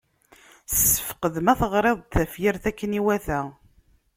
[0.71, 3.39] Ssefqed ma teɣriḍ-d tafyirt akken iwata.